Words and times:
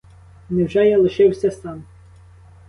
Невже 0.49 0.87
я 0.89 0.97
лишився 0.97 1.51
сам? 1.51 1.83